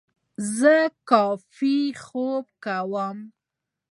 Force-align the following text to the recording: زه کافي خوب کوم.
زه 0.57 0.75
کافي 1.09 1.77
خوب 2.03 2.45
کوم. 2.63 3.17